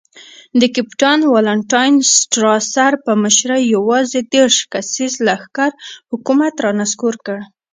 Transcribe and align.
د 0.59 0.63
کپټان 0.75 1.19
والنټاین 1.33 1.93
سټراسر 2.15 2.91
په 3.05 3.11
مشرۍ 3.23 3.61
یوازې 3.75 4.19
دېرش 4.33 4.57
کسیز 4.73 5.13
لښکر 5.25 5.71
حکومت 6.11 6.53
را 6.63 6.71
نسکور 6.81 7.15
کړ. 7.25 7.39